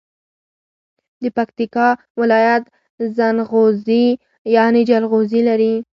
د 1.21 1.23
پکیتکا 1.35 1.87
ولایت 2.19 2.63
زنغوزي 3.17 4.05
یعنی 4.55 4.81
جلغوزي 4.89 5.41
لري. 5.49 5.73